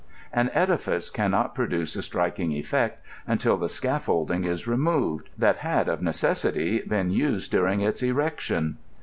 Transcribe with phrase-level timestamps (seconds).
[0.21, 2.93] *' An edifice can not produce a striking efiect
[3.27, 8.77] until the scafiblding is removed, that had of necessity been used during its erection.